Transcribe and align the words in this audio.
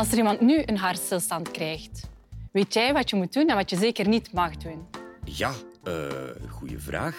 Als 0.00 0.10
er 0.10 0.16
iemand 0.16 0.40
nu 0.40 0.62
een 0.64 0.78
hartstilstand 0.78 1.50
krijgt, 1.50 2.08
weet 2.52 2.74
jij 2.74 2.92
wat 2.92 3.10
je 3.10 3.16
moet 3.16 3.32
doen 3.32 3.48
en 3.48 3.56
wat 3.56 3.70
je 3.70 3.76
zeker 3.76 4.08
niet 4.08 4.32
mag 4.32 4.56
doen? 4.56 4.86
Ja, 5.24 5.52
uh, 5.84 5.94
goede 6.48 6.78
vraag. 6.78 7.16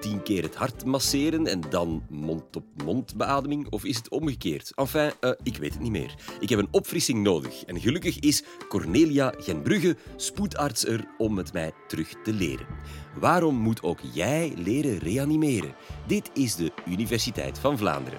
Tien 0.00 0.22
keer 0.22 0.42
het 0.42 0.54
hart 0.54 0.84
masseren 0.84 1.46
en 1.46 1.60
dan 1.70 2.02
mond-op-mond 2.08 3.16
beademing? 3.16 3.70
Of 3.70 3.84
is 3.84 3.96
het 3.96 4.08
omgekeerd? 4.08 4.72
Enfin, 4.74 5.12
uh, 5.20 5.30
ik 5.42 5.56
weet 5.56 5.72
het 5.72 5.82
niet 5.82 5.90
meer. 5.90 6.14
Ik 6.40 6.48
heb 6.48 6.58
een 6.58 6.68
opfrissing 6.70 7.22
nodig. 7.22 7.64
En 7.64 7.80
gelukkig 7.80 8.18
is 8.18 8.42
Cornelia 8.68 9.34
Genbrugge, 9.38 9.96
spoedarts, 10.16 10.86
er 10.86 11.04
om 11.18 11.36
het 11.38 11.52
mij 11.52 11.72
terug 11.88 12.14
te 12.22 12.32
leren. 12.32 12.66
Waarom 13.18 13.54
moet 13.54 13.82
ook 13.82 14.00
jij 14.12 14.52
leren 14.56 14.98
reanimeren? 14.98 15.74
Dit 16.06 16.30
is 16.34 16.56
de 16.56 16.72
Universiteit 16.86 17.58
van 17.58 17.78
Vlaanderen. 17.78 18.18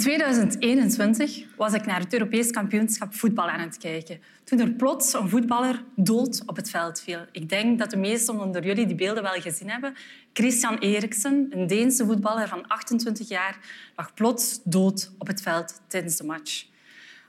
2021 0.00 1.44
was 1.56 1.72
ik 1.72 1.86
naar 1.86 2.00
het 2.00 2.12
Europees 2.12 2.50
kampioenschap 2.50 3.14
voetbal 3.14 3.48
aan 3.48 3.60
het 3.60 3.78
kijken. 3.78 4.20
Toen 4.44 4.60
er 4.60 4.70
plots 4.70 5.12
een 5.12 5.28
voetballer 5.28 5.82
dood 5.96 6.42
op 6.46 6.56
het 6.56 6.70
veld 6.70 7.00
viel. 7.00 7.18
Ik 7.32 7.48
denk 7.48 7.78
dat 7.78 7.90
de 7.90 7.96
meesten 7.96 8.40
onder 8.40 8.64
jullie 8.64 8.86
die 8.86 8.96
beelden 8.96 9.22
wel 9.22 9.40
gezien 9.40 9.70
hebben. 9.70 9.94
Christian 10.32 10.78
Eriksen, 10.78 11.46
een 11.50 11.66
Deense 11.66 12.04
voetballer 12.04 12.48
van 12.48 12.66
28 12.66 13.28
jaar, 13.28 13.58
lag 13.96 14.14
plots 14.14 14.60
dood 14.64 15.12
op 15.18 15.26
het 15.26 15.42
veld 15.42 15.80
tijdens 15.86 16.16
de 16.16 16.24
match. 16.24 16.66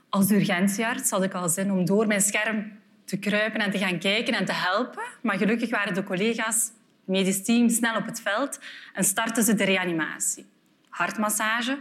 Als 0.09 0.31
urgentiearts 0.31 1.09
had 1.09 1.23
ik 1.23 1.33
al 1.33 1.49
zin 1.49 1.71
om 1.71 1.85
door 1.85 2.07
mijn 2.07 2.21
scherm 2.21 2.71
te 3.05 3.17
kruipen 3.17 3.59
en 3.59 3.71
te 3.71 3.77
gaan 3.77 3.99
kijken 3.99 4.33
en 4.33 4.45
te 4.45 4.53
helpen. 4.53 5.03
Maar 5.21 5.37
gelukkig 5.37 5.69
waren 5.69 5.93
de 5.93 6.03
collega's, 6.03 6.55
het 6.55 6.73
medisch 7.05 7.43
team, 7.43 7.69
snel 7.69 7.95
op 7.95 8.05
het 8.05 8.21
veld 8.21 8.59
en 8.93 9.03
startten 9.03 9.43
ze 9.43 9.55
de 9.55 9.63
reanimatie. 9.63 10.45
Hartmassage, 10.89 11.79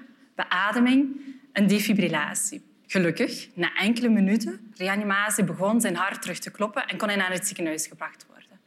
beademing 0.48 1.20
en 1.52 1.66
defibrillatie. 1.66 2.62
Gelukkig, 2.86 3.48
na 3.55 3.74
enkele 3.74 4.08
minuten 4.08 4.72
reanimatie 4.77 5.44
begon 5.44 5.80
zijn 5.80 5.97
hart 5.97 6.22
terug 6.22 6.38
te 6.38 6.50
kloppen 6.50 6.86
en 6.86 6.98
kon 6.98 7.08
hij 7.08 7.16
naar 7.16 7.32
het 7.32 7.47
ziekenhuis 7.47 7.86
gebracht 7.86 8.27
worden. 8.27 8.60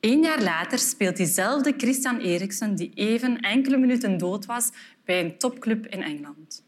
Eén 0.00 0.22
jaar 0.22 0.42
later 0.42 0.78
speelt 0.78 1.16
diezelfde 1.16 1.74
Christian 1.76 2.18
Eriksen, 2.18 2.74
die 2.74 2.90
even 2.94 3.40
enkele 3.40 3.76
minuten 3.76 4.18
dood 4.18 4.46
was, 4.46 4.70
bij 5.04 5.20
een 5.20 5.38
topclub 5.38 5.86
in 5.86 6.02
Engeland. 6.02 6.64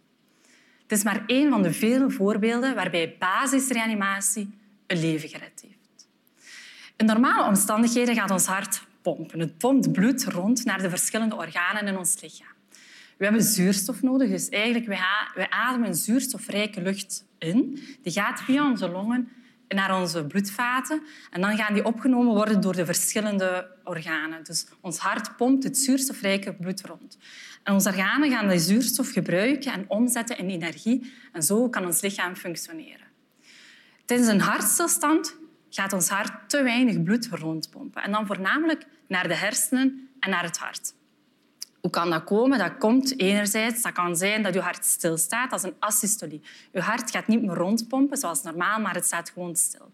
Het 0.82 0.98
is 0.98 1.04
maar 1.04 1.22
één 1.26 1.50
van 1.50 1.62
de 1.62 1.72
vele 1.72 2.10
voorbeelden 2.10 2.74
waarbij 2.74 3.16
basisreanimatie 3.18 4.50
een 4.86 5.00
leven 5.00 5.28
gered 5.28 5.60
heeft. 5.62 6.08
In 6.96 7.06
normale 7.06 7.46
omstandigheden 7.46 8.14
gaat 8.14 8.30
ons 8.30 8.46
hart 8.46 8.82
pompen. 9.02 9.40
Het 9.40 9.58
pompt 9.58 9.92
bloed 9.92 10.24
rond 10.24 10.64
naar 10.64 10.82
de 10.82 10.90
verschillende 10.90 11.36
organen 11.36 11.86
in 11.86 11.98
ons 11.98 12.20
lichaam. 12.20 12.59
We 13.20 13.26
hebben 13.26 13.44
zuurstof 13.44 14.02
nodig, 14.02 14.30
dus 14.30 14.48
eigenlijk 14.48 14.86
we 15.34 15.50
ademen 15.50 15.94
zuurstofrijke 15.94 16.82
lucht 16.82 17.24
in. 17.38 17.82
Die 18.02 18.12
gaat 18.12 18.40
via 18.40 18.70
onze 18.70 18.88
longen 18.88 19.28
naar 19.68 20.00
onze 20.00 20.26
bloedvaten 20.26 21.02
en 21.30 21.40
dan 21.40 21.56
gaan 21.56 21.74
die 21.74 21.84
opgenomen 21.84 22.34
worden 22.34 22.60
door 22.60 22.74
de 22.74 22.84
verschillende 22.84 23.76
organen. 23.84 24.44
Dus 24.44 24.66
ons 24.80 24.98
hart 24.98 25.36
pompt 25.36 25.64
het 25.64 25.78
zuurstofrijke 25.78 26.54
bloed 26.54 26.80
rond. 26.80 27.18
En 27.62 27.72
onze 27.72 27.88
organen 27.88 28.30
gaan 28.30 28.48
die 28.48 28.58
zuurstof 28.58 29.12
gebruiken 29.12 29.72
en 29.72 29.84
omzetten 29.88 30.38
in 30.38 30.48
energie 30.48 31.12
en 31.32 31.42
zo 31.42 31.68
kan 31.68 31.84
ons 31.84 32.00
lichaam 32.00 32.36
functioneren. 32.36 33.06
Tijdens 34.04 34.28
een 34.28 34.40
hartstilstand 34.40 35.36
gaat 35.70 35.92
ons 35.92 36.08
hart 36.08 36.48
te 36.48 36.62
weinig 36.62 37.02
bloed 37.02 37.28
rondpompen 37.30 38.02
en 38.02 38.12
dan 38.12 38.26
voornamelijk 38.26 38.86
naar 39.06 39.28
de 39.28 39.36
hersenen 39.36 40.08
en 40.20 40.30
naar 40.30 40.44
het 40.44 40.58
hart. 40.58 40.98
Hoe 41.80 41.90
kan 41.90 42.10
dat 42.10 42.24
komen? 42.24 42.58
Dat 42.58 42.78
komt 42.78 43.20
enerzijds, 43.20 43.82
dat 43.82 43.92
kan 43.92 44.16
zijn 44.16 44.42
dat 44.42 44.54
je 44.54 44.60
hart 44.60 44.84
stilstaat, 44.84 45.52
als 45.52 45.62
een 45.62 45.74
asystolie. 45.78 46.42
Je 46.72 46.80
hart 46.80 47.10
gaat 47.10 47.26
niet 47.26 47.42
meer 47.42 47.54
rondpompen 47.54 48.16
zoals 48.16 48.42
normaal, 48.42 48.80
maar 48.80 48.94
het 48.94 49.04
staat 49.04 49.30
gewoon 49.30 49.56
stil. 49.56 49.92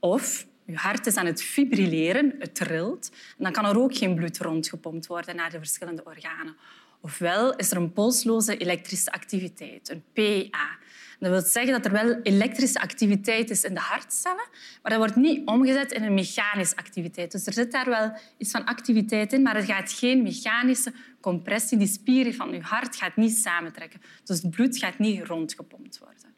Of 0.00 0.46
je 0.64 0.76
hart 0.76 1.06
is 1.06 1.16
aan 1.16 1.26
het 1.26 1.42
fibrilleren, 1.42 2.34
het 2.38 2.54
trilt, 2.54 3.10
en 3.38 3.44
dan 3.44 3.52
kan 3.52 3.64
er 3.64 3.78
ook 3.78 3.96
geen 3.96 4.14
bloed 4.14 4.38
rondgepompt 4.38 5.06
worden 5.06 5.36
naar 5.36 5.50
de 5.50 5.58
verschillende 5.58 6.04
organen. 6.04 6.56
Ofwel 7.00 7.56
is 7.56 7.70
er 7.70 7.76
een 7.76 7.92
polsloze 7.92 8.56
elektrische 8.56 9.12
activiteit, 9.12 9.88
een 9.88 10.04
PA. 10.12 10.78
Dat 11.18 11.30
wil 11.30 11.40
zeggen 11.40 11.72
dat 11.72 11.84
er 11.84 11.92
wel 11.92 12.20
elektrische 12.22 12.80
activiteit 12.80 13.50
is 13.50 13.64
in 13.64 13.74
de 13.74 13.80
hartcellen, 13.80 14.48
maar 14.82 14.90
dat 14.90 14.96
wordt 14.96 15.16
niet 15.16 15.46
omgezet 15.46 15.92
in 15.92 16.02
een 16.02 16.14
mechanische 16.14 16.76
activiteit. 16.76 17.32
Dus 17.32 17.46
er 17.46 17.52
zit 17.52 17.72
daar 17.72 17.88
wel 17.88 18.12
iets 18.38 18.50
van 18.50 18.64
activiteit 18.64 19.32
in, 19.32 19.42
maar 19.42 19.56
het 19.56 19.64
gaat 19.64 19.92
geen 19.92 20.22
mechanische 20.22 20.92
compressie. 21.20 21.78
Die 21.78 21.86
spieren 21.86 22.34
van 22.34 22.52
je 22.52 22.60
hart 22.60 22.96
gaat 22.96 23.16
niet 23.16 23.36
samentrekken. 23.36 24.00
Dus 24.24 24.42
het 24.42 24.50
bloed 24.50 24.78
gaat 24.78 24.98
niet 24.98 25.22
rondgepompt 25.22 25.98
worden. 25.98 26.34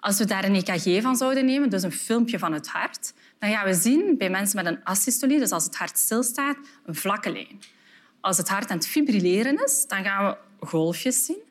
Als 0.00 0.18
we 0.18 0.24
daar 0.24 0.44
een 0.44 0.54
EKG 0.54 1.02
van 1.02 1.16
zouden 1.16 1.44
nemen, 1.44 1.70
dus 1.70 1.82
een 1.82 1.92
filmpje 1.92 2.38
van 2.38 2.52
het 2.52 2.68
hart, 2.68 3.12
dan 3.38 3.50
gaan 3.50 3.66
we 3.66 3.74
zien 3.74 4.14
bij 4.18 4.30
mensen 4.30 4.64
met 4.64 4.72
een 4.72 4.84
asystolie, 4.84 5.38
dus 5.38 5.50
als 5.50 5.64
het 5.64 5.76
hart 5.76 5.98
stilstaat, 5.98 6.56
een 6.84 6.94
vlakke 6.94 7.32
lijn. 7.32 7.60
Als 8.20 8.36
het 8.36 8.48
hart 8.48 8.70
aan 8.70 8.76
het 8.76 8.86
fibrilleren 8.86 9.64
is, 9.64 9.84
dan 9.86 10.04
gaan 10.04 10.26
we 10.26 10.66
golfjes 10.66 11.24
zien. 11.24 11.48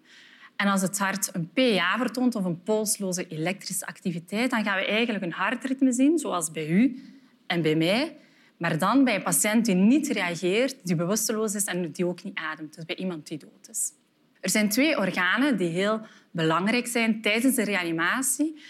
En 0.59 0.67
als 0.67 0.81
het 0.81 0.97
hart 0.97 1.29
een 1.35 1.49
PA 1.53 1.97
vertoont 1.97 2.35
of 2.35 2.45
een 2.45 2.63
polsloze 2.63 3.27
elektrische 3.27 3.85
activiteit, 3.85 4.51
dan 4.51 4.63
gaan 4.63 4.77
we 4.77 4.85
eigenlijk 4.85 5.23
een 5.23 5.31
hartritme 5.31 5.91
zien, 5.91 6.17
zoals 6.17 6.51
bij 6.51 6.69
u 6.69 7.03
en 7.47 7.61
bij 7.61 7.75
mij. 7.75 8.17
Maar 8.57 8.77
dan 8.77 9.03
bij 9.03 9.15
een 9.15 9.23
patiënt 9.23 9.65
die 9.65 9.75
niet 9.75 10.07
reageert, 10.07 10.75
die 10.83 10.95
bewusteloos 10.95 11.55
is 11.55 11.63
en 11.63 11.91
die 11.91 12.05
ook 12.05 12.23
niet 12.23 12.37
ademt. 12.37 12.75
Dus 12.75 12.85
bij 12.85 12.95
iemand 12.95 13.27
die 13.27 13.37
dood 13.37 13.69
is. 13.69 13.91
Er 14.39 14.49
zijn 14.49 14.69
twee 14.69 14.97
organen 14.97 15.57
die 15.57 15.69
heel 15.69 16.01
belangrijk 16.31 16.87
zijn 16.87 17.21
tijdens 17.21 17.55
de 17.55 17.63
reanimatie 17.63 18.61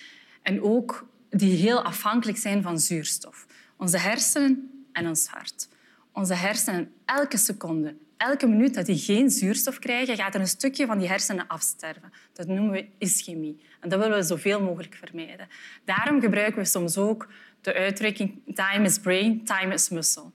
en 0.41 0.61
ook 0.61 1.07
die 1.29 1.55
heel 1.55 1.83
afhankelijk 1.83 2.37
zijn 2.37 2.61
van 2.61 2.79
zuurstof. 2.79 3.45
Onze 3.77 3.97
hersenen 3.97 4.85
en 4.91 5.07
ons 5.07 5.27
hart. 5.27 5.69
Onze 6.11 6.33
hersenen 6.33 6.91
elke 7.05 7.37
seconde 7.37 7.95
elke 8.19 8.47
minuut 8.47 8.73
dat 8.73 8.85
die 8.85 8.97
geen 8.97 9.29
zuurstof 9.29 9.79
krijgen, 9.79 10.15
gaat 10.15 10.35
er 10.35 10.41
een 10.41 10.47
stukje 10.47 10.85
van 10.85 10.97
die 10.97 11.07
hersenen 11.07 11.47
afsterven. 11.47 12.13
Dat 12.33 12.47
noemen 12.47 12.71
we 12.71 12.87
ischemie. 12.97 13.59
En 13.79 13.89
dat 13.89 13.99
willen 13.99 14.17
we 14.17 14.23
zoveel 14.23 14.61
mogelijk 14.61 14.95
vermijden. 14.95 15.47
Daarom 15.85 16.21
gebruiken 16.21 16.61
we 16.61 16.67
soms 16.67 16.97
ook 16.97 17.27
de 17.61 17.73
uitdrukking 17.73 18.41
time 18.53 18.85
is 18.85 18.99
brain, 18.99 19.43
time 19.43 19.73
is 19.73 19.89
muscle. 19.89 20.31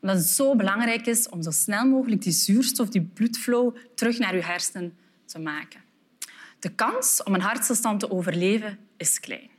Omdat 0.00 0.16
het 0.16 0.26
zo 0.26 0.56
belangrijk 0.56 1.06
is 1.06 1.28
om 1.28 1.42
zo 1.42 1.50
snel 1.50 1.86
mogelijk 1.86 2.22
die 2.22 2.32
zuurstof, 2.32 2.88
die 2.88 3.10
bloedflow, 3.14 3.76
terug 3.94 4.18
naar 4.18 4.36
je 4.36 4.42
hersenen 4.42 4.96
te 5.24 5.38
maken. 5.38 5.80
De 6.58 6.74
kans 6.74 7.22
om 7.22 7.34
een 7.34 7.40
hartstilstand 7.40 8.00
te 8.00 8.10
overleven 8.10 8.78
is 8.96 9.20
klein. 9.20 9.50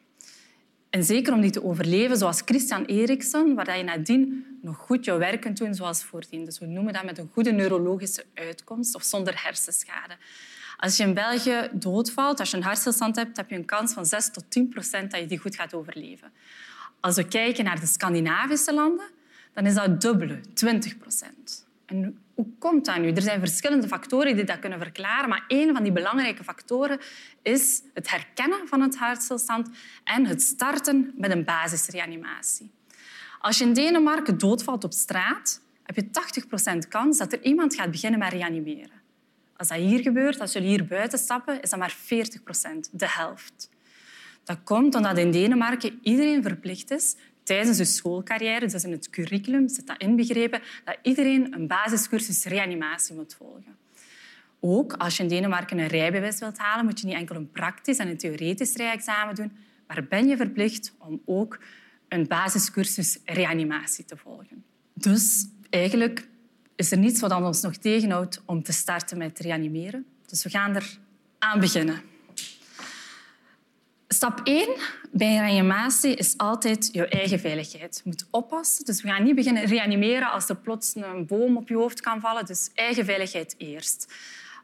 En 0.92 1.04
zeker 1.04 1.34
om 1.34 1.42
die 1.42 1.52
te 1.52 1.64
overleven, 1.64 2.18
zoals 2.18 2.42
Christian 2.46 2.86
Eriksen, 2.86 3.56
waar 3.56 3.78
je 3.78 3.84
nadien 3.84 4.46
nog 4.62 4.78
goed 4.78 5.06
je 5.06 5.18
werk 5.18 5.42
kunt 5.42 5.58
doen 5.58 5.76
zoals 5.76 6.04
voordien. 6.04 6.46
Dus 6.46 6.60
we 6.60 6.66
noemen 6.66 6.94
dat 6.94 7.04
met 7.04 7.18
een 7.18 7.30
goede 7.34 7.52
neurologische 7.52 8.26
uitkomst 8.34 8.96
of 8.96 9.04
zonder 9.04 9.44
hersenschade. 9.44 10.14
Als 10.78 10.98
je 10.98 11.04
in 11.04 11.14
België 11.14 11.70
doodvalt, 11.74 12.40
als 12.40 12.52
je 12.52 12.58
een 12.58 12.64
hartstilstand 12.64 13.16
hebt, 13.16 13.38
heb 13.38 13.50
je 13.50 13.56
een 13.56 13.66
kans 13.66 13.94
van 13.94 14.06
6 14.06 14.32
tot 14.32 14.44
10 14.48 14.70
procent 14.70 15.12
dat 15.12 15.20
je 15.20 15.26
die 15.26 15.38
goed 15.38 15.56
gaat 15.56 15.74
overleven. 15.74 16.32
Als 17.00 17.16
we 17.16 17.28
kijken 17.28 17.64
naar 17.64 17.80
de 17.80 17.86
Scandinavische 17.86 18.74
landen, 18.74 19.10
dan 19.54 19.66
is 19.66 19.74
dat 19.74 20.02
dubbele, 20.02 20.40
20 20.54 20.98
procent. 20.98 21.66
En 21.92 22.18
hoe 22.34 22.48
komt 22.60 22.86
dat 22.86 22.98
nu? 22.98 23.12
Er 23.12 23.22
zijn 23.22 23.40
verschillende 23.40 23.88
factoren 23.88 24.36
die 24.36 24.46
dat 24.46 24.60
kunnen 24.60 24.80
verklaren, 24.80 25.30
maar 25.30 25.44
een 25.48 25.74
van 25.74 25.84
die 25.84 25.92
belangrijke 25.92 26.44
factoren 26.44 27.00
is 27.42 27.82
het 27.94 28.10
herkennen 28.10 28.68
van 28.68 28.82
het 28.82 28.98
hartstilstand 28.98 29.70
en 30.04 30.26
het 30.26 30.42
starten 30.42 31.14
met 31.18 31.32
een 31.32 31.44
basisreanimatie. 31.44 32.72
Als 33.40 33.58
je 33.58 33.64
in 33.64 33.74
Denemarken 33.74 34.38
doodvalt 34.38 34.84
op 34.84 34.94
straat, 34.94 35.62
heb 35.84 35.96
je 35.96 36.08
80% 36.86 36.88
kans 36.90 37.18
dat 37.18 37.34
er 37.34 37.44
iemand 37.44 37.76
gaat 37.76 37.92
beginnen 37.92 38.20
met 38.20 38.32
reanimeren. 38.32 39.02
Als 39.58 39.68
dat 39.68 39.78
hier 39.78 40.00
gebeurt, 40.00 40.40
als 40.40 40.54
jullie 40.54 40.70
hier 40.70 40.86
buiten 40.86 41.20
stappen, 41.20 41.62
is 41.62 41.70
dat 41.70 41.80
maar 41.80 41.96
40%, 41.96 41.98
de 42.92 43.08
helft. 43.08 43.70
Dat 44.44 44.58
komt 44.64 44.96
omdat 44.96 45.18
in 45.18 45.32
Denemarken 45.32 46.00
iedereen 46.02 46.44
verplicht 46.44 46.92
is 46.92 47.16
tijdens 47.52 47.78
de 47.78 47.86
schoolcarrière, 47.86 48.68
dus 48.68 48.84
in 48.84 48.92
het 48.92 49.10
curriculum 49.10 49.70
zit 49.70 49.88
dat 49.88 49.98
inbegrepen, 49.98 50.62
dat 50.86 50.98
iedereen 51.02 51.54
een 51.54 51.68
basiscursus 51.68 52.44
reanimatie 52.44 53.16
moet 53.16 53.36
volgen. 53.38 53.78
Ook 54.60 54.94
als 54.94 55.18
je 55.18 55.24
in 55.24 55.30
Denemarken 55.30 55.78
een 55.78 55.88
rijbewijs 55.88 56.40
wilt 56.40 56.58
halen, 56.58 56.86
moet 56.86 57.00
je 57.00 57.06
niet 57.06 57.16
enkel 57.16 57.36
een 57.36 57.52
praktisch 57.52 57.98
en 57.98 58.08
een 58.08 58.18
theoretisch 58.18 58.76
rijexamen 58.76 59.36
doen, 59.36 59.52
maar 59.88 60.08
ben 60.08 60.28
je 60.28 60.38
verplicht 60.38 60.94
om 60.98 61.22
ook 61.26 61.60
een 62.08 62.28
basiscursus 62.28 63.18
reanimatie 63.26 64.06
te 64.06 64.18
volgen. 64.18 64.64
Dus 64.94 65.48
eigenlijk 65.70 66.28
is 66.76 66.92
er 66.92 66.98
niets 66.98 67.20
wat 67.20 67.32
ons 67.32 67.62
nog 67.62 67.76
tegenhoudt 67.76 68.42
om 68.46 68.64
te 68.64 68.74
starten 68.74 69.18
met 69.18 69.40
reanimeren. 69.40 70.06
Dus 70.26 70.44
we 70.44 70.50
gaan 70.50 70.76
er 70.76 70.98
aan 71.40 71.60
beginnen. 71.60 72.11
Stap 74.14 74.42
1 74.44 74.68
bij 75.12 75.38
reanimatie 75.38 76.16
is 76.16 76.38
altijd 76.38 76.90
je 76.92 77.08
eigen 77.08 77.40
veiligheid. 77.40 77.96
Je 77.96 78.10
moet 78.10 78.26
oppassen. 78.32 78.86
Dus 78.86 79.02
we 79.02 79.08
gaan 79.08 79.24
niet 79.24 79.36
beginnen 79.36 79.66
reanimeren 79.66 80.32
als 80.32 80.50
er 80.50 80.56
plots 80.56 80.96
een 80.96 81.26
boom 81.26 81.58
op 81.58 81.70
je 81.70 81.76
hoofd 81.76 82.02
kan 82.02 82.20
vallen. 82.20 82.46
Dus 82.46 82.70
eigen 82.74 83.06
veiligheid 83.06 83.56
eerst. 83.58 84.14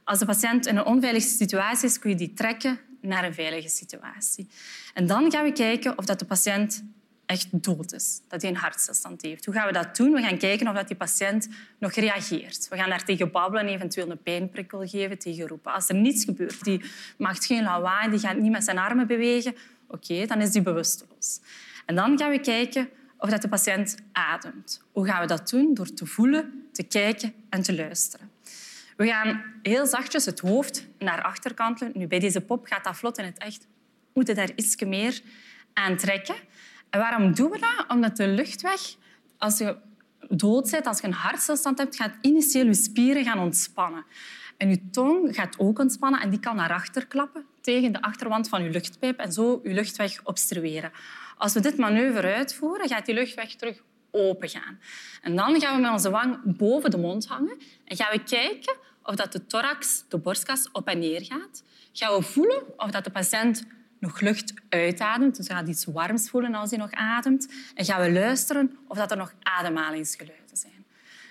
Als 0.04 0.20
de 0.20 0.26
patiënt 0.26 0.66
in 0.66 0.78
een 0.78 0.86
onveilige 0.86 1.28
situatie 1.28 1.88
is, 1.88 2.00
kun 2.00 2.10
je 2.10 2.16
die 2.16 2.34
trekken 2.34 2.80
naar 3.02 3.24
een 3.24 3.34
veilige 3.34 3.70
situatie. 3.70 4.48
En 4.94 5.08
dan 5.08 5.32
gaan 5.32 5.44
we 5.44 5.52
kijken 5.52 5.98
of 5.98 6.06
dat 6.06 6.20
de 6.20 6.26
patiënt 6.26 6.84
echt 7.28 7.48
dood 7.52 7.94
is, 7.94 8.22
dat 8.28 8.42
hij 8.42 8.52
een 8.52 8.58
hartstilstand 8.58 9.22
heeft. 9.22 9.46
Hoe 9.46 9.54
gaan 9.54 9.68
we 9.68 9.74
dat 9.74 9.96
doen? 9.96 10.12
We 10.12 10.22
gaan 10.22 10.38
kijken 10.38 10.68
of 10.68 10.76
dat 10.76 10.88
die 10.88 10.98
patiënt 10.98 11.48
nog 11.78 11.92
reageert. 11.92 12.68
We 12.70 12.78
gaan 12.78 12.90
daar 12.90 13.04
tegen 13.04 13.32
babbelen, 13.32 13.68
eventueel 13.68 14.10
een 14.10 14.22
pijnprikkel 14.22 14.88
geven, 14.88 15.18
tegen 15.18 15.48
roepen. 15.48 15.74
Als 15.74 15.90
er 15.90 15.96
niets 15.96 16.24
gebeurt, 16.24 16.64
die 16.64 16.82
maakt 17.18 17.46
geen 17.46 17.64
lawaai, 17.64 18.10
die 18.10 18.20
gaat 18.20 18.38
niet 18.38 18.52
met 18.52 18.64
zijn 18.64 18.78
armen 18.78 19.08
bewegen, 19.08 19.56
oké, 19.88 20.26
dan 20.26 20.42
is 20.42 20.52
die 20.52 20.62
bewusteloos. 20.62 21.40
En 21.86 21.96
dan 21.96 22.18
gaan 22.18 22.30
we 22.30 22.40
kijken 22.40 22.90
of 23.18 23.30
dat 23.30 23.42
de 23.42 23.48
patiënt 23.48 23.98
ademt. 24.12 24.82
Hoe 24.92 25.06
gaan 25.06 25.22
we 25.22 25.28
dat 25.28 25.50
doen? 25.50 25.74
Door 25.74 25.94
te 25.94 26.06
voelen, 26.06 26.68
te 26.72 26.84
kijken 26.84 27.34
en 27.50 27.62
te 27.62 27.76
luisteren. 27.76 28.32
We 28.98 29.08
gaan 29.08 29.44
heel 29.62 29.86
zachtjes 29.86 30.26
het 30.26 30.40
hoofd 30.40 30.88
naar 31.00 31.22
achter 31.22 31.54
kantelen. 31.54 31.92
Nu, 31.96 32.08
bij 32.08 32.20
deze 32.20 32.42
pop 32.42 32.66
gaat 32.66 32.84
dat 32.84 32.98
vlot 32.98 33.18
in 33.18 33.26
het 33.26 33.38
echt. 33.38 33.62
We 33.62 34.12
moeten 34.14 34.36
daar 34.36 34.50
iets 34.56 34.84
meer 34.86 35.22
aan 35.74 35.98
trekken. 35.98 36.36
En 36.90 37.00
waarom 37.00 37.34
doen 37.34 37.52
we 37.52 37.60
dat? 37.60 37.86
Omdat 37.88 38.18
de 38.18 38.28
luchtweg, 38.28 38.96
als 39.38 39.58
je 39.58 39.76
dood 40.30 40.72
bent, 40.72 40.86
als 40.86 41.00
je 41.00 41.08
een 41.08 41.14
hartstilstand 41.14 41.78
hebt, 41.78 41.96
gaat 41.96 42.16
initieel 42.22 42.66
je 42.66 42.74
spieren 42.74 43.24
gaan 43.24 43.40
ontspannen. 43.40 44.06
En 44.58 44.70
je 44.70 44.90
tong 44.90 45.36
gaat 45.36 45.60
ook 45.60 45.80
ontspannen 45.80 46.22
en 46.22 46.30
die 46.30 46.40
kan 46.40 46.56
naar 46.56 46.74
achter 46.74 47.08
klappen 47.08 47.46
tegen 47.62 47.92
de 47.92 48.02
achterwand 48.02 48.50
van 48.50 48.64
je 48.64 48.70
luchtpijp 48.70 49.20
en 49.20 49.32
zo 49.32 49.60
je 49.64 49.74
luchtweg 49.74 50.20
obstrueren. 50.24 50.92
Als 51.38 51.54
we 51.54 51.60
dit 51.60 51.78
manoeuvre 51.78 52.34
uitvoeren, 52.34 52.88
gaat 52.88 53.06
die 53.06 53.16
luchtweg 53.16 53.56
terug 53.56 53.84
open 54.12 54.50
gaan. 54.50 54.80
En 55.22 55.36
dan 55.36 55.60
gaan 55.62 55.76
we 55.76 55.82
met 55.82 55.92
onze 55.92 56.10
wang 56.10 56.40
boven 56.44 56.92
de 56.92 56.98
mond 56.98 57.28
hangen 57.28 57.58
en 57.86 57.96
gaan 57.96 58.12
we 58.12 58.24
kijken 58.24 58.76
of 59.04 59.16
dat 59.16 59.32
de 59.32 59.46
thorax, 59.46 60.06
de 60.08 60.18
borstkas, 60.18 60.72
op 60.72 60.88
en 60.88 61.00
neer 61.00 61.26
gaat. 61.26 61.64
Gaan 61.94 62.16
we 62.16 62.22
voelen 62.22 62.64
of 62.78 62.92
dat 62.92 63.04
de 63.04 63.10
patiënt 63.10 63.66
nog 64.00 64.20
lucht 64.20 64.54
uitademt. 64.70 65.36
Dus 65.36 65.48
hij 65.48 65.58
gaat 65.58 65.68
iets 65.68 65.86
warms 65.86 66.30
voelen 66.30 66.56
als 66.56 66.70
hij 66.70 66.80
nog 66.80 66.92
ademt. 66.92 67.48
En 67.74 67.86
gaan 67.86 68.02
we 68.02 68.12
luisteren 68.12 68.78
of 68.88 68.98
dat 68.98 69.12
er 69.12 69.18
nog 69.18 69.34
ademhalingsgeluiden 69.42 70.58
zijn. 70.58 70.86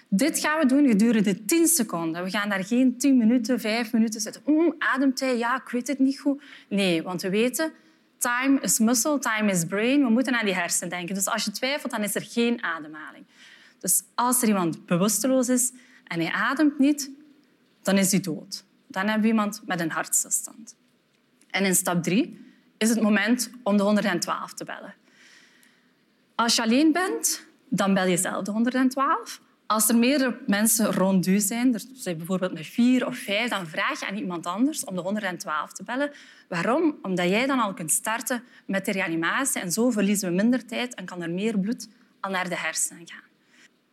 Dit 0.08 0.38
gaan 0.38 0.58
we 0.58 0.66
doen 0.66 0.88
gedurende 0.88 1.44
10 1.44 1.66
seconden. 1.66 2.24
We 2.24 2.30
gaan 2.30 2.48
daar 2.48 2.64
geen 2.64 2.98
10 2.98 3.16
minuten, 3.16 3.60
5 3.60 3.92
minuten 3.92 4.20
zitten. 4.20 4.42
Ademt 4.78 5.20
hij? 5.20 5.38
Ja, 5.38 5.56
ik 5.56 5.68
weet 5.68 5.86
het 5.86 5.98
niet 5.98 6.20
goed. 6.20 6.42
Nee, 6.68 7.02
want 7.02 7.22
we 7.22 7.30
weten, 7.30 7.72
time 8.18 8.60
is 8.60 8.78
muscle, 8.78 9.18
time 9.18 9.50
is 9.50 9.64
brain. 9.64 10.02
We 10.02 10.10
moeten 10.10 10.38
aan 10.38 10.44
die 10.44 10.54
hersenen 10.54 10.88
denken. 10.88 11.14
Dus 11.14 11.26
als 11.26 11.44
je 11.44 11.50
twijfelt, 11.50 11.92
dan 11.92 12.02
is 12.02 12.14
er 12.14 12.22
geen 12.22 12.62
ademhaling. 12.62 13.24
Dus 13.78 14.02
als 14.14 14.42
er 14.42 14.48
iemand 14.48 14.86
bewusteloos 14.86 15.48
is 15.48 15.72
en 16.04 16.20
hij 16.20 16.32
ademt 16.32 16.78
niet, 16.78 17.10
dan 17.82 17.98
is 17.98 18.10
hij 18.10 18.20
dood. 18.20 18.64
Dan 18.86 19.04
hebben 19.04 19.22
we 19.22 19.28
iemand 19.28 19.62
met 19.66 19.80
een 19.80 19.90
hartstilstand. 19.90 20.76
En 21.50 21.64
in 21.64 21.74
stap 21.74 22.02
3 22.02 22.45
is 22.78 22.88
het 22.88 23.00
moment 23.00 23.50
om 23.62 23.76
de 23.76 23.82
112 23.82 24.52
te 24.52 24.64
bellen. 24.64 24.94
Als 26.34 26.56
je 26.56 26.62
alleen 26.62 26.92
bent, 26.92 27.46
dan 27.68 27.94
bel 27.94 28.06
je 28.06 28.16
zelf 28.16 28.44
de 28.44 28.50
112. 28.50 29.40
Als 29.66 29.88
er 29.88 29.96
meerdere 29.96 30.38
mensen 30.46 30.92
rond 30.92 31.26
u 31.26 31.40
zijn, 31.40 31.74
er 31.74 31.82
zijn 31.94 32.16
bijvoorbeeld 32.16 32.52
met 32.52 32.66
vier 32.66 33.06
of 33.06 33.16
vijf, 33.16 33.50
dan 33.50 33.66
vraag 33.66 34.00
je 34.00 34.06
aan 34.06 34.16
iemand 34.16 34.46
anders 34.46 34.84
om 34.84 34.94
de 34.94 35.00
112 35.00 35.72
te 35.72 35.82
bellen. 35.82 36.10
Waarom? 36.48 36.98
Omdat 37.02 37.28
jij 37.28 37.46
dan 37.46 37.58
al 37.58 37.74
kunt 37.74 37.90
starten 37.90 38.42
met 38.66 38.84
de 38.84 38.92
reanimatie 38.92 39.60
en 39.60 39.72
zo 39.72 39.90
verliezen 39.90 40.28
we 40.28 40.34
minder 40.34 40.66
tijd 40.66 40.94
en 40.94 41.04
kan 41.04 41.22
er 41.22 41.30
meer 41.30 41.58
bloed 41.58 41.88
al 42.20 42.30
naar 42.30 42.48
de 42.48 42.56
hersenen 42.56 43.06
gaan. 43.08 43.24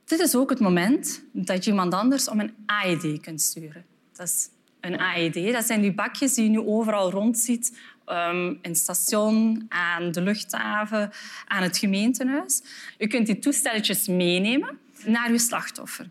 Dit 0.06 0.20
is 0.20 0.36
ook 0.36 0.50
het 0.50 0.60
moment 0.60 1.24
dat 1.32 1.64
je 1.64 1.72
iemand 1.72 1.94
anders 1.94 2.30
om 2.30 2.40
een 2.40 2.56
AED 2.66 3.22
kunt 3.22 3.42
sturen. 3.42 3.86
Dat 4.12 4.28
is 4.28 4.50
een 4.80 5.00
AED. 5.00 5.54
Dat 5.54 5.66
zijn 5.66 5.82
die 5.82 5.94
bakjes 5.94 6.34
die 6.34 6.44
je 6.44 6.50
nu 6.50 6.60
overal 6.60 7.12
rondziet 7.12 7.80
um, 8.08 8.48
in 8.50 8.70
het 8.70 8.78
station, 8.78 9.66
aan 9.70 10.12
de 10.12 10.22
luchthaven, 10.22 11.12
aan 11.48 11.64
het 11.64 11.78
gemeentehuis. 11.78 12.62
Je 12.98 13.08
kunt 13.08 13.26
die 13.26 13.40
toestelletjes 13.40 14.08
meenemen 14.08 14.80
naar 15.06 15.32
je 15.32 15.40
slachtoffer. 15.40 16.10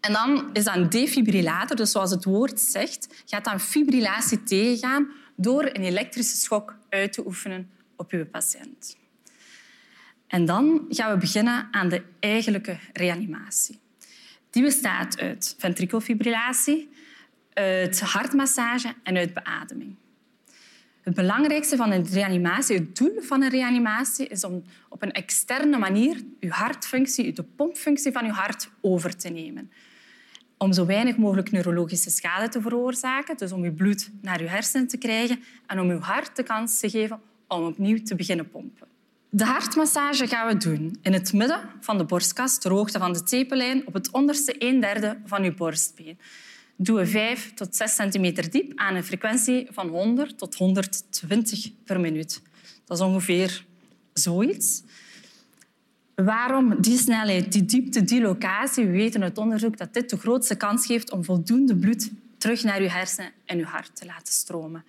En 0.00 0.12
dan 0.12 0.50
is 0.52 0.64
dat 0.64 0.76
een 0.76 0.88
defibrillator, 0.88 1.76
dus 1.76 1.90
zoals 1.90 2.10
het 2.10 2.24
woord 2.24 2.60
zegt, 2.60 3.22
gaat 3.24 3.44
dan 3.44 3.60
fibrillatie 3.60 4.42
tegengaan 4.42 5.10
door 5.36 5.64
een 5.64 5.82
elektrische 5.82 6.36
schok 6.36 6.74
uit 6.88 7.12
te 7.12 7.26
oefenen 7.26 7.70
op 7.96 8.10
je 8.10 8.26
patiënt. 8.26 8.96
En 10.26 10.44
dan 10.44 10.86
gaan 10.88 11.12
we 11.12 11.18
beginnen 11.18 11.68
aan 11.70 11.88
de 11.88 12.02
eigenlijke 12.20 12.78
reanimatie. 12.92 13.80
Die 14.50 14.62
bestaat 14.62 15.20
uit 15.20 15.54
ventrikelfibrillatie, 15.58 16.90
uit 17.52 18.00
hartmassage 18.00 18.94
en 19.02 19.16
uit 19.16 19.34
beademing. 19.34 19.96
Het 21.10 21.18
belangrijkste 21.18 21.76
van 21.76 21.90
een 21.90 22.06
reanimatie, 22.06 22.76
het 22.76 22.96
doel 22.96 23.20
van 23.20 23.42
een 23.42 23.48
reanimatie, 23.48 24.26
is 24.26 24.44
om 24.44 24.62
op 24.88 25.02
een 25.02 25.12
externe 25.12 25.78
manier 25.78 26.22
je 26.40 26.50
hartfunctie, 26.50 27.32
de 27.32 27.42
pompfunctie 27.42 28.12
van 28.12 28.24
je 28.24 28.32
hart 28.32 28.70
over 28.80 29.16
te 29.16 29.28
nemen. 29.28 29.70
Om 30.58 30.72
zo 30.72 30.86
weinig 30.86 31.16
mogelijk 31.16 31.50
neurologische 31.50 32.10
schade 32.10 32.48
te 32.48 32.60
veroorzaken, 32.60 33.36
dus 33.36 33.52
om 33.52 33.64
je 33.64 33.72
bloed 33.72 34.10
naar 34.20 34.42
je 34.42 34.48
hersenen 34.48 34.88
te 34.88 34.96
krijgen 34.96 35.42
en 35.66 35.80
om 35.80 35.88
je 35.88 35.98
hart 35.98 36.36
de 36.36 36.42
kans 36.42 36.80
te 36.80 36.90
geven 36.90 37.20
om 37.48 37.64
opnieuw 37.64 38.02
te 38.02 38.14
beginnen 38.14 38.50
pompen. 38.50 38.86
De 39.30 39.44
hartmassage 39.44 40.26
gaan 40.26 40.46
we 40.46 40.56
doen 40.56 40.98
in 41.02 41.12
het 41.12 41.32
midden 41.32 41.60
van 41.80 41.98
de 41.98 42.04
borstkas, 42.04 42.58
ter 42.58 42.70
hoogte 42.70 42.98
van 42.98 43.12
de 43.12 43.22
tepellijn, 43.22 43.86
op 43.86 43.94
het 43.94 44.10
onderste 44.10 44.54
een 44.58 44.80
derde 44.80 45.18
van 45.24 45.44
je 45.44 45.52
borstbeen 45.52 46.18
doen 46.82 46.96
we 46.96 47.06
5 47.06 47.54
tot 47.54 47.76
6 47.76 47.94
centimeter 47.94 48.50
diep 48.50 48.72
aan 48.74 48.94
een 48.94 49.04
frequentie 49.04 49.66
van 49.70 49.88
100 49.88 50.38
tot 50.38 50.54
120 50.54 51.70
per 51.84 52.00
minuut. 52.00 52.42
Dat 52.84 52.98
is 52.98 53.04
ongeveer 53.04 53.64
zoiets. 54.12 54.82
Waarom 56.14 56.80
die 56.80 56.98
snelheid, 56.98 57.52
die 57.52 57.64
diepte, 57.64 58.04
die 58.04 58.20
locatie? 58.20 58.86
We 58.86 58.90
weten 58.90 59.22
uit 59.22 59.38
onderzoek 59.38 59.76
dat 59.76 59.94
dit 59.94 60.10
de 60.10 60.16
grootste 60.16 60.54
kans 60.54 60.86
geeft 60.86 61.10
om 61.10 61.24
voldoende 61.24 61.76
bloed 61.76 62.10
terug 62.38 62.62
naar 62.62 62.82
je 62.82 62.90
hersenen 62.90 63.32
en 63.44 63.58
je 63.58 63.64
hart 63.64 63.96
te 63.96 64.06
laten 64.06 64.32
stromen. 64.32 64.84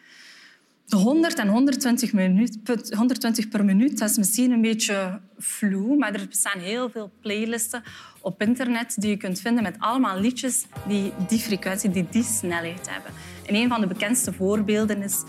De 0.92 0.98
100 0.98 1.40
en 1.40 1.48
120, 1.48 2.14
minuut, 2.14 2.58
120 2.96 3.48
per 3.48 3.66
minuut, 3.66 4.02
is 4.02 4.18
misschien 4.18 4.52
een 4.52 4.62
beetje 4.62 5.20
vloe, 5.38 5.98
maar 5.98 6.14
er 6.14 6.28
bestaan 6.28 6.60
heel 6.60 6.90
veel 6.90 7.12
playlisten 7.22 7.84
op 8.22 8.42
internet 8.42 8.96
die 8.98 9.10
je 9.10 9.18
kunt 9.18 9.42
vinden 9.42 9.64
met 9.64 9.76
allemaal 9.80 10.20
liedjes 10.20 10.66
die 10.88 11.14
die 11.28 11.40
frequentie, 11.40 11.90
die 11.90 12.08
die 12.10 12.24
snelheid 12.24 12.90
hebben. 12.90 13.12
En 13.46 13.56
een 13.56 13.70
van 13.70 13.82
de 13.82 13.88
bekendste 13.88 14.34
voorbeelden 14.34 15.02
is 15.02 15.24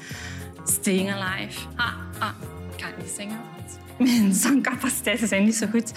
Staying 0.64 1.12
Alive. 1.12 1.68
Ah, 1.76 1.94
ah, 2.18 2.34
ik 2.76 2.84
het 2.84 2.98
niet 2.98 3.14
zingen, 3.16 3.38
want 3.56 3.78
mijn 3.98 4.32
zangcapaciteiten 4.44 5.28
zijn 5.28 5.44
niet 5.44 5.56
zo 5.56 5.66
goed. 5.66 5.92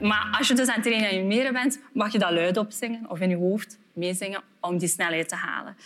Maar 0.00 0.36
als 0.38 0.48
je 0.48 0.54
dus 0.54 0.68
aan 0.68 0.80
het 0.80 0.86
reanimeren 0.86 1.52
bent, 1.52 1.78
mag 1.92 2.12
je 2.12 2.18
dat 2.18 2.30
luid 2.30 2.56
opzingen 2.56 3.10
of 3.10 3.20
in 3.20 3.28
je 3.28 3.36
hoofd 3.36 3.78
meezingen 3.92 4.42
om 4.60 4.78
die 4.78 4.88
snelheid 4.88 5.28
te 5.28 5.36
halen. 5.36 5.76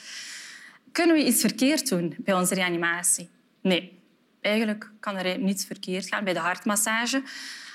Kunnen 0.94 1.16
we 1.16 1.24
iets 1.24 1.40
verkeerd 1.40 1.88
doen 1.88 2.14
bij 2.18 2.34
onze 2.34 2.54
reanimatie? 2.54 3.28
Nee. 3.60 3.98
Eigenlijk 4.40 4.90
kan 5.00 5.16
er 5.16 5.38
niets 5.38 5.64
verkeerd 5.64 6.08
gaan 6.08 6.24
bij 6.24 6.32
de 6.32 6.38
hartmassage. 6.38 7.22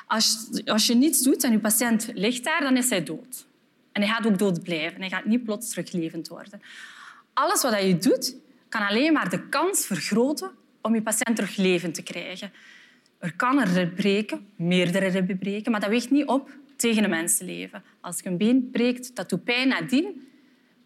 Als, 0.08 0.50
als 0.66 0.88
je 0.88 0.96
niets 0.96 1.24
doet 1.24 1.44
en 1.44 1.52
je 1.52 1.60
patiënt 1.60 2.12
ligt 2.14 2.44
daar, 2.44 2.62
dan 2.62 2.78
is 2.78 2.90
hij 2.90 3.04
dood. 3.04 3.46
En 3.92 4.02
hij 4.02 4.12
gaat 4.12 4.28
ook 4.28 4.38
dood 4.38 4.64
blijven. 4.64 5.00
Hij 5.00 5.10
gaat 5.10 5.26
niet 5.26 5.44
plots 5.44 5.70
teruglevend 5.70 6.28
worden. 6.28 6.62
Alles 7.34 7.62
wat 7.62 7.82
je 7.82 7.98
doet, 7.98 8.36
kan 8.70 8.88
alleen 8.88 9.14
maar 9.14 9.30
de 9.30 9.50
kans 9.50 9.86
vergroten 9.86 10.52
om 10.82 10.96
je 10.96 11.02
patiënt 11.02 11.36
terug 11.36 11.56
levend 11.56 11.94
te 11.94 12.04
krijgen. 12.04 12.52
Er 13.18 13.36
kan 13.36 13.58
een 13.58 13.74
rib 13.74 13.96
breken, 13.96 14.48
meerdere 14.56 15.08
ribben 15.08 15.38
breken, 15.38 15.72
maar 15.72 15.82
dat 15.82 15.90
weegt 15.90 16.12
niet 16.12 16.28
op 16.28 16.50
tegen 16.76 17.04
een 17.04 17.10
mensenleven. 17.10 17.84
Als 18.02 18.20
je 18.20 18.30
een 18.30 18.38
been 18.38 18.70
breekt, 18.72 19.16
dat 19.16 19.30
doet 19.30 19.44
pijn 19.44 19.68
nadien, 19.68 20.29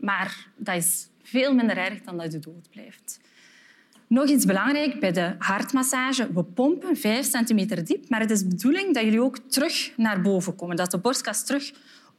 maar 0.04 0.48
dat 0.56 0.76
is 0.76 1.08
veel 1.22 1.54
minder 1.54 1.78
erg 1.78 2.02
dan 2.02 2.18
dat 2.18 2.32
je 2.32 2.40
dood 2.40 2.70
blijft. 2.70 3.20
Nog 4.08 4.28
iets 4.28 4.46
belangrijk 4.46 5.00
bij 5.00 5.12
de 5.12 5.36
hartmassage. 5.38 6.34
We 6.34 6.44
pompen 6.44 6.98
5 6.98 7.26
centimeter 7.26 7.86
diep, 7.86 8.10
maar 8.10 8.20
het 8.20 8.32
is 8.32 8.40
de 8.40 8.48
bedoeling 8.48 8.94
dat 8.94 9.04
jullie 9.04 9.22
ook 9.22 9.38
terug 9.38 9.92
naar 9.98 10.22
boven 10.22 10.56
komen, 10.56 10.76
dat 10.76 10.92
de 10.92 10.98
borstkas 10.98 11.46
terug 11.46 11.72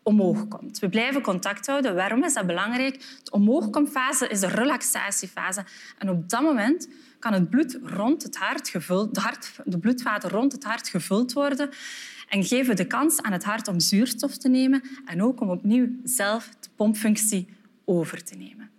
omhoog 0.03 0.49
komt. 0.49 0.79
We 0.79 0.89
blijven 0.89 1.23
contact 1.23 1.67
houden. 1.67 1.95
Waarom 1.95 2.25
is 2.25 2.35
dat 2.35 2.47
belangrijk? 2.47 2.99
De 3.23 3.31
omhoogkomfase 3.31 4.29
is 4.29 4.41
de 4.41 4.49
relaxatiefase. 4.49 5.65
En 5.99 6.11
op 6.11 6.29
dat 6.29 6.43
moment 6.43 6.89
kan 7.19 7.33
het 7.33 7.51
bloed 7.51 7.79
rond 7.83 8.23
het 8.23 8.37
hart 8.37 8.69
gevuld, 8.69 9.15
de, 9.15 9.21
hart, 9.21 9.53
de 9.65 9.79
bloedvaten 9.79 10.31
rond 10.31 10.53
het 10.53 10.65
hart 10.65 10.89
gevuld 10.89 11.33
worden 11.33 11.71
en 12.29 12.45
geven 12.45 12.77
de 12.77 12.87
kans 12.87 13.23
aan 13.23 13.33
het 13.33 13.45
hart 13.45 13.69
om 13.69 13.81
zuurstof 13.81 14.37
te 14.37 14.49
nemen 14.49 14.83
en 15.05 15.23
ook 15.23 15.41
om 15.41 15.51
opnieuw 15.51 15.89
zelf 16.05 16.49
de 16.61 16.69
pompfunctie 16.77 17.49
over 17.85 18.25
te 18.25 18.37
nemen. 18.37 18.71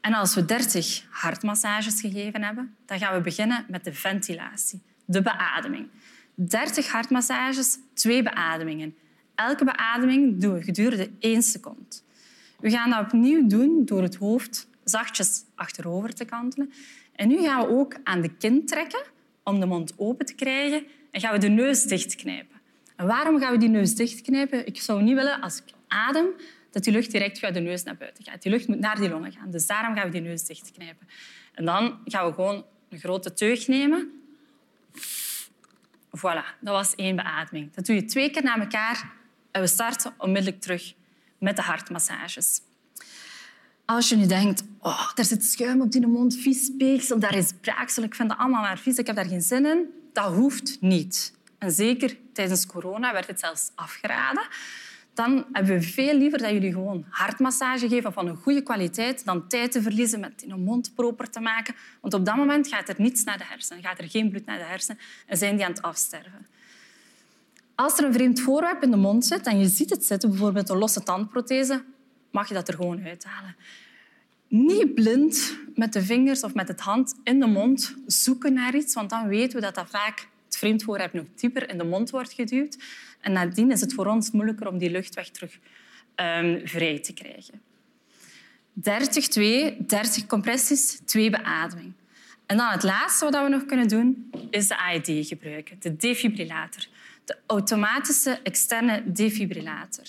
En 0.00 0.12
als 0.12 0.34
we 0.34 0.44
30 0.44 1.06
hartmassages 1.10 2.00
gegeven 2.00 2.42
hebben, 2.42 2.76
dan 2.86 2.98
gaan 2.98 3.14
we 3.14 3.20
beginnen 3.20 3.66
met 3.68 3.84
de 3.84 3.94
ventilatie, 3.94 4.82
de 5.04 5.22
beademing. 5.22 5.88
30 6.34 6.90
hartmassages, 6.90 7.78
twee 7.94 8.22
beademingen. 8.22 8.94
Elke 9.34 9.64
beademing 9.64 10.40
doen 10.40 10.54
we 10.54 10.62
gedurende 10.62 11.10
één 11.18 11.42
seconde. 11.42 12.00
We 12.60 12.70
gaan 12.70 12.90
dat 12.90 13.00
opnieuw 13.00 13.46
doen 13.46 13.84
door 13.84 14.02
het 14.02 14.16
hoofd 14.16 14.68
zachtjes 14.84 15.44
achterover 15.54 16.14
te 16.14 16.24
kantelen. 16.24 16.72
En 17.12 17.28
nu 17.28 17.42
gaan 17.42 17.66
we 17.66 17.68
ook 17.68 17.96
aan 18.04 18.20
de 18.20 18.28
kin 18.28 18.66
trekken 18.66 19.02
om 19.44 19.60
de 19.60 19.66
mond 19.66 19.92
open 19.96 20.26
te 20.26 20.34
krijgen 20.34 20.86
en 21.10 21.20
gaan 21.20 21.32
we 21.32 21.38
de 21.38 21.48
neus 21.48 21.82
dichtknijpen. 21.82 22.56
En 22.96 23.06
waarom 23.06 23.38
gaan 23.38 23.52
we 23.52 23.58
die 23.58 23.68
neus 23.68 23.94
dichtknijpen? 23.94 24.66
Ik 24.66 24.80
zou 24.80 25.02
niet 25.02 25.14
willen, 25.14 25.40
als 25.40 25.56
ik 25.56 25.74
adem, 25.88 26.26
dat 26.76 26.84
die 26.84 26.92
lucht 26.92 27.10
direct 27.10 27.38
via 27.38 27.50
de 27.50 27.60
neus 27.60 27.82
naar 27.82 27.96
buiten 27.96 28.24
gaat. 28.24 28.42
Die 28.42 28.52
lucht 28.52 28.68
moet 28.68 28.78
naar 28.78 28.96
die 28.96 29.08
longen 29.08 29.32
gaan. 29.32 29.50
Dus 29.50 29.66
daarom 29.66 29.94
gaan 29.94 30.04
we 30.04 30.10
die 30.10 30.20
neus 30.20 30.44
dichtknijpen. 30.44 31.08
En 31.54 31.64
dan 31.64 31.98
gaan 32.04 32.26
we 32.26 32.32
gewoon 32.32 32.64
een 32.88 32.98
grote 32.98 33.32
teug 33.32 33.66
nemen. 33.66 34.10
Voilà, 36.16 36.60
dat 36.60 36.74
was 36.74 36.94
één 36.94 37.16
beademing. 37.16 37.74
Dat 37.74 37.86
doe 37.86 37.94
je 37.94 38.04
twee 38.04 38.30
keer 38.30 38.42
na 38.42 38.58
elkaar 38.58 39.12
en 39.50 39.60
we 39.60 39.66
starten 39.66 40.14
onmiddellijk 40.18 40.60
terug 40.62 40.94
met 41.38 41.56
de 41.56 41.62
hartmassages. 41.62 42.60
Als 43.84 44.08
je 44.08 44.16
nu 44.16 44.26
denkt, 44.26 44.64
oh, 44.80 45.10
er 45.14 45.24
zit 45.24 45.44
schuim 45.44 45.80
op 45.80 45.92
die 45.92 46.06
mond, 46.06 46.36
vies 46.36 46.64
speeksel, 46.64 47.18
daar 47.18 47.36
is 47.36 47.52
braaksel, 47.60 48.02
ik 48.02 48.14
vind 48.14 48.28
dat 48.28 48.38
allemaal 48.38 48.62
maar 48.62 48.78
vies, 48.78 48.96
ik 48.96 49.06
heb 49.06 49.16
daar 49.16 49.26
geen 49.26 49.42
zin 49.42 49.66
in, 49.66 49.84
dat 50.12 50.34
hoeft 50.34 50.76
niet. 50.80 51.32
En 51.58 51.70
zeker 51.70 52.16
tijdens 52.32 52.66
corona 52.66 53.12
werd 53.12 53.26
het 53.26 53.40
zelfs 53.40 53.70
afgeraden. 53.74 54.46
Dan 55.16 55.46
hebben 55.52 55.74
we 55.74 55.82
veel 55.82 56.14
liever 56.14 56.38
dat 56.38 56.50
jullie 56.50 56.72
gewoon 56.72 57.04
hartmassage 57.08 57.88
geven 57.88 58.12
van 58.12 58.26
een 58.26 58.36
goede 58.36 58.62
kwaliteit 58.62 59.24
dan 59.24 59.48
tijd 59.48 59.72
te 59.72 59.82
verliezen 59.82 60.20
met 60.20 60.44
een 60.48 60.62
mond 60.62 60.94
proper 60.94 61.30
te 61.30 61.40
maken. 61.40 61.74
Want 62.00 62.14
op 62.14 62.24
dat 62.24 62.36
moment 62.36 62.68
gaat 62.68 62.88
er 62.88 62.94
niets 62.98 63.24
naar 63.24 63.38
de 63.38 63.44
hersenen, 63.44 63.82
gaat 63.82 63.98
er 63.98 64.10
geen 64.10 64.30
bloed 64.30 64.46
naar 64.46 64.58
de 64.58 64.64
hersenen 64.64 65.00
en 65.26 65.36
zijn 65.36 65.56
die 65.56 65.64
aan 65.64 65.70
het 65.70 65.82
afsterven. 65.82 66.46
Als 67.74 67.98
er 67.98 68.04
een 68.04 68.12
vreemd 68.12 68.40
voorwerp 68.40 68.82
in 68.82 68.90
de 68.90 68.96
mond 68.96 69.24
zit 69.24 69.46
en 69.46 69.58
je 69.58 69.68
ziet 69.68 69.90
het 69.90 70.04
zitten, 70.04 70.30
bijvoorbeeld 70.30 70.68
een 70.68 70.78
losse 70.78 71.02
tandprothese, 71.02 71.84
mag 72.30 72.48
je 72.48 72.54
dat 72.54 72.68
er 72.68 72.74
gewoon 72.74 73.04
uithalen. 73.04 73.56
Niet 74.48 74.94
blind 74.94 75.58
met 75.74 75.92
de 75.92 76.02
vingers 76.02 76.42
of 76.42 76.54
met 76.54 76.68
het 76.68 76.80
hand 76.80 77.14
in 77.22 77.40
de 77.40 77.46
mond 77.46 77.94
zoeken 78.06 78.52
naar 78.52 78.74
iets, 78.74 78.94
want 78.94 79.10
dan 79.10 79.28
weten 79.28 79.56
we 79.56 79.64
dat 79.64 79.74
dat 79.74 79.90
vaak 79.90 80.28
het 80.46 80.56
vreemd 80.56 80.82
voorwerp 80.82 81.12
nog 81.12 81.24
dieper 81.34 81.70
in 81.70 81.78
de 81.78 81.84
mond 81.84 82.10
wordt 82.10 82.32
geduwd. 82.32 82.76
En 83.20 83.32
nadien 83.32 83.70
is 83.70 83.80
het 83.80 83.94
voor 83.94 84.06
ons 84.06 84.30
moeilijker 84.30 84.68
om 84.68 84.78
die 84.78 84.90
luchtweg 84.90 85.28
terug 85.28 85.58
um, 86.16 86.60
vrij 86.64 86.98
te 86.98 87.12
krijgen. 87.12 87.60
30, 88.72 89.28
2, 89.28 89.76
30 89.86 90.26
compressies, 90.26 91.00
2 91.04 91.30
beademing. 91.30 91.92
En 92.46 92.56
dan 92.56 92.70
het 92.70 92.82
laatste 92.82 93.24
wat 93.24 93.42
we 93.42 93.48
nog 93.48 93.64
kunnen 93.64 93.88
doen, 93.88 94.30
is 94.50 94.68
de 94.68 94.78
AED 94.78 95.26
gebruiken, 95.26 95.76
de 95.80 95.96
defibrillator. 95.96 96.86
De 97.24 97.36
automatische 97.46 98.38
externe 98.42 99.02
defibrillator. 99.12 100.04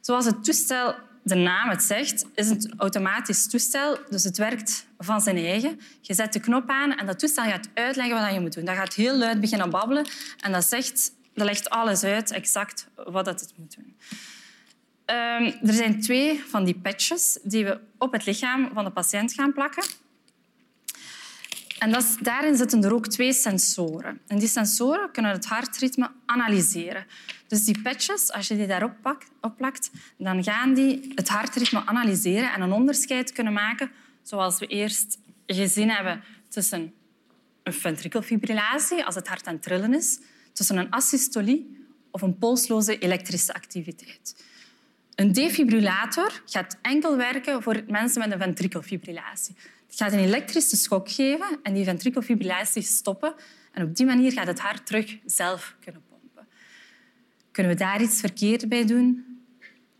Zoals 0.00 0.24
het 0.24 0.44
toestel 0.44 0.94
de 1.28 1.34
naam 1.34 1.68
het 1.68 1.82
zegt, 1.82 2.26
is 2.34 2.48
een 2.48 2.74
automatisch 2.76 3.48
toestel. 3.48 3.98
Dus 4.10 4.24
het 4.24 4.36
werkt 4.36 4.86
van 4.98 5.20
zijn 5.20 5.36
eigen. 5.36 5.80
Je 6.00 6.14
zet 6.14 6.32
de 6.32 6.40
knop 6.40 6.70
aan 6.70 6.96
en 6.96 7.06
dat 7.06 7.18
toestel 7.18 7.44
gaat 7.44 7.68
uitleggen 7.74 8.20
wat 8.20 8.32
je 8.32 8.40
moet 8.40 8.54
doen. 8.54 8.64
Dat 8.64 8.74
gaat 8.74 8.94
heel 8.94 9.16
luid 9.16 9.40
beginnen 9.40 9.70
babbelen 9.70 10.06
en 10.40 10.52
dat, 10.52 10.64
zegt, 10.64 11.12
dat 11.34 11.46
legt 11.46 11.70
alles 11.70 12.04
uit, 12.04 12.30
exact 12.30 12.88
wat 12.94 13.26
het 13.26 13.52
moet 13.56 13.76
doen. 13.76 13.96
Um, 15.06 15.68
er 15.68 15.72
zijn 15.74 16.00
twee 16.00 16.44
van 16.48 16.64
die 16.64 16.78
patches 16.78 17.38
die 17.42 17.64
we 17.64 17.80
op 17.98 18.12
het 18.12 18.26
lichaam 18.26 18.70
van 18.74 18.84
de 18.84 18.90
patiënt 18.90 19.32
gaan 19.32 19.52
plakken. 19.52 19.84
En 21.78 22.02
daarin 22.22 22.56
zitten 22.56 22.84
er 22.84 22.94
ook 22.94 23.06
twee 23.06 23.32
sensoren. 23.32 24.20
En 24.26 24.38
die 24.38 24.48
sensoren 24.48 25.10
kunnen 25.10 25.30
het 25.30 25.46
hartritme 25.46 26.10
analyseren. 26.26 27.06
Dus 27.46 27.64
die 27.64 27.82
patches, 27.82 28.32
als 28.32 28.48
je 28.48 28.56
die 28.56 28.66
daarop 28.66 28.94
plakt, 29.56 29.90
dan 30.18 30.44
gaan 30.44 30.74
die 30.74 31.12
het 31.14 31.28
hartritme 31.28 31.86
analyseren 31.86 32.52
en 32.52 32.60
een 32.60 32.72
onderscheid 32.72 33.32
kunnen 33.32 33.52
maken, 33.52 33.90
zoals 34.22 34.58
we 34.58 34.66
eerst 34.66 35.18
gezien 35.46 35.90
hebben 35.90 36.22
tussen 36.48 36.92
een 37.62 37.72
ventrikelfibrillatie, 37.72 39.04
als 39.04 39.14
het 39.14 39.28
hart 39.28 39.46
aan 39.46 39.54
het 39.54 39.62
trillen 39.62 39.94
is, 39.94 40.18
tussen 40.52 40.76
een 40.76 40.92
asystolie 40.92 41.86
of 42.10 42.22
een 42.22 42.38
polsloze 42.38 42.98
elektrische 42.98 43.54
activiteit. 43.54 44.44
Een 45.16 45.32
defibrillator 45.32 46.42
gaat 46.46 46.78
enkel 46.82 47.16
werken 47.16 47.62
voor 47.62 47.82
mensen 47.88 48.20
met 48.20 48.32
een 48.32 48.40
ventrikelfibrillatie. 48.40 49.54
Het 49.86 49.96
gaat 49.96 50.12
een 50.12 50.18
elektrische 50.18 50.76
schok 50.76 51.10
geven 51.10 51.58
en 51.62 51.74
die 51.74 51.84
ventrikelfibrillatie 51.84 52.82
stoppen. 52.82 53.34
En 53.72 53.82
op 53.82 53.96
die 53.96 54.06
manier 54.06 54.32
gaat 54.32 54.46
het 54.46 54.60
hart 54.60 54.86
terug 54.86 55.18
zelf 55.24 55.76
kunnen 55.80 56.02
pompen. 56.08 56.46
Kunnen 57.50 57.72
we 57.72 57.78
daar 57.78 58.02
iets 58.02 58.20
verkeerd 58.20 58.68
bij 58.68 58.84
doen? 58.86 59.24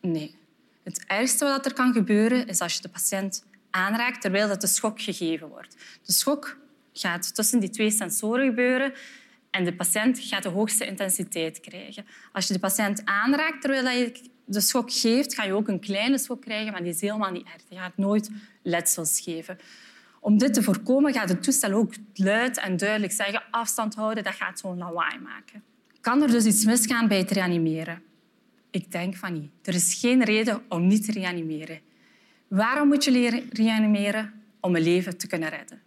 Nee. 0.01 0.35
Het 0.83 1.05
ergste 1.07 1.45
wat 1.45 1.67
er 1.67 1.73
kan 1.73 1.93
gebeuren 1.93 2.47
is 2.47 2.61
als 2.61 2.75
je 2.75 2.83
de 2.83 2.89
patiënt 2.89 3.45
aanraakt 3.71 4.21
terwijl 4.21 4.49
dat 4.49 4.61
de 4.61 4.67
schok 4.67 5.01
gegeven 5.01 5.49
wordt. 5.49 5.77
De 6.03 6.13
schok 6.13 6.57
gaat 6.93 7.35
tussen 7.35 7.61
die 7.61 7.71
twee 7.71 7.91
sensoren 7.91 8.47
gebeuren 8.47 8.93
en 9.51 9.65
de 9.65 9.75
patiënt 9.75 10.19
gaat 10.19 10.43
de 10.43 10.49
hoogste 10.49 10.87
intensiteit 10.87 11.61
krijgen. 11.61 12.07
Als 12.33 12.47
je 12.47 12.53
de 12.53 12.59
patiënt 12.59 13.03
aanraakt 13.05 13.61
terwijl 13.61 13.89
je 13.89 14.35
de 14.47 14.61
schok 14.61 14.93
geeft, 14.93 15.35
ga 15.35 15.45
je 15.45 15.53
ook 15.53 15.69
een 15.69 15.81
kleine 15.81 16.19
schok 16.19 16.41
krijgen, 16.41 16.73
maar 16.73 16.83
die 16.83 16.93
is 16.93 17.01
helemaal 17.01 17.31
niet 17.31 17.47
erg. 17.47 17.63
Je 17.69 17.77
gaat 17.77 17.97
nooit 17.97 18.31
letsels 18.63 19.21
geven. 19.21 19.59
Om 20.21 20.39
dit 20.39 20.55
te 20.55 20.63
voorkomen 20.63 21.13
gaat 21.13 21.29
het 21.29 21.43
toestel 21.43 21.73
ook 21.73 21.95
luid 22.15 22.59
en 22.59 22.77
duidelijk 22.77 23.13
zeggen 23.13 23.43
afstand 23.51 23.95
houden, 23.95 24.25
dat 24.25 24.35
gaat 24.35 24.59
zo'n 24.59 24.79
lawaai 24.79 25.19
maken. 25.19 25.63
Kan 26.01 26.23
er 26.23 26.31
dus 26.31 26.45
iets 26.45 26.65
misgaan 26.65 27.09
bij 27.09 27.19
het 27.19 27.31
reanimeren? 27.31 28.03
Ik 28.71 28.93
denk 28.93 29.17
van 29.17 29.33
niet. 29.33 29.51
Er 29.63 29.75
is 29.75 29.95
geen 30.01 30.25
reden 30.25 30.63
om 30.69 30.87
niet 30.87 31.05
te 31.05 31.13
reanimeren. 31.13 31.81
Waarom 32.49 32.89
moet 32.89 33.05
je 33.05 33.11
leren 33.11 33.49
reanimeren? 33.53 34.43
Om 34.61 34.77
een 34.77 34.83
leven 34.83 35.17
te 35.17 35.27
kunnen 35.27 35.49
redden. 35.49 35.81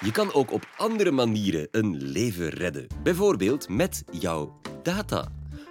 Je 0.00 0.10
kan 0.12 0.32
ook 0.32 0.52
op 0.52 0.68
andere 0.76 1.10
manieren 1.10 1.68
een 1.70 1.96
leven 2.02 2.48
redden. 2.48 2.86
Bijvoorbeeld 3.02 3.68
met 3.68 4.04
jouw 4.10 4.60
data. 4.82 5.28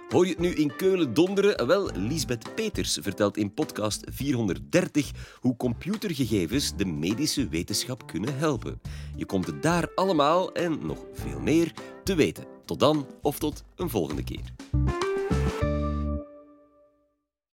Hoor 0.08 0.24
je 0.24 0.30
het 0.30 0.40
nu 0.40 0.54
in 0.54 0.76
Keulen 0.76 1.14
donderen? 1.14 1.66
Wel, 1.66 1.90
Lisbeth 1.94 2.54
Peters 2.54 2.98
vertelt 3.00 3.36
in 3.36 3.54
podcast 3.54 4.04
430 4.10 5.10
hoe 5.40 5.56
computergegevens 5.56 6.76
de 6.76 6.84
medische 6.84 7.48
wetenschap 7.48 8.06
kunnen 8.06 8.38
helpen. 8.38 8.80
Je 9.16 9.26
komt 9.26 9.46
het 9.46 9.62
daar 9.62 9.88
allemaal 9.94 10.52
en 10.52 10.86
nog 10.86 10.98
veel 11.12 11.40
meer 11.40 11.72
te 12.04 12.14
weten. 12.14 12.44
Tot 12.64 12.80
dan 12.80 13.06
of 13.22 13.38
tot 13.38 13.64
een 13.76 13.90
volgende 13.90 14.24
keer. 14.24 15.03